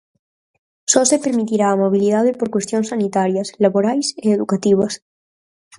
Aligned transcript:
Só 0.91 1.01
se 1.09 1.21
permitirá 1.25 1.67
a 1.69 1.79
mobilidade 1.83 2.31
por 2.39 2.49
cuestións 2.55 2.89
sanitarias, 2.91 3.47
laborais 3.63 4.07
e 4.25 4.27
educativas. 4.37 4.93